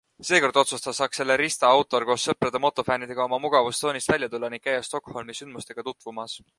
Seekord 0.27 0.55
otsustas 0.61 1.01
Accelerista 1.05 1.67
autor 1.75 2.07
koos 2.11 2.25
sõprade-motofännidega 2.29 3.27
oma 3.29 3.41
mugavustsoonist 3.45 4.15
välja 4.15 4.33
tulla 4.35 4.53
ning 4.57 4.67
käia 4.69 4.83
Stockholmi 4.91 5.41
sündmusega 5.43 5.91
tutvumas. 5.91 6.41